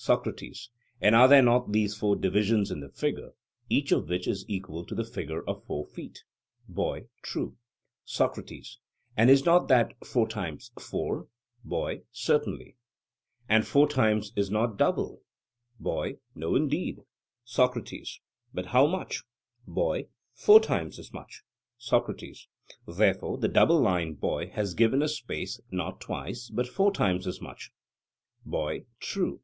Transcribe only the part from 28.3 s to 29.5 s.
BOY: True.